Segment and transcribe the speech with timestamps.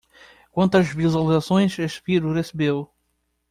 [0.51, 2.89] Quantas visualizações esse vídeo recebeu?